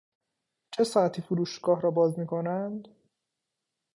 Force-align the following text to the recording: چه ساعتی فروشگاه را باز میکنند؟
چه 0.71 0.83
ساعتی 0.83 1.21
فروشگاه 1.21 1.81
را 1.81 1.91
باز 1.91 2.19
میکنند؟ 2.19 2.87